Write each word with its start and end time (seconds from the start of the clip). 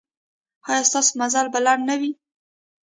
ایا 0.67 0.81
ستاسو 0.89 1.11
مزل 1.19 1.45
به 1.53 1.59
لنډ 1.65 1.81
نه 1.89 1.95
وي؟ 1.99 2.11